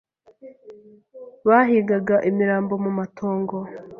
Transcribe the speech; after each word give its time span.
Bahigaga 1.47 2.15
imirambo 2.29 2.73
mu 2.83 2.91
matongo. 2.97 3.57